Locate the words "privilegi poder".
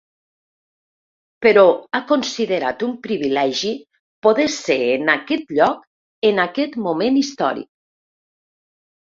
3.03-4.47